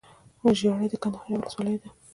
[0.59, 1.89] ژړۍ دکندهار يٶه ولسوالې ده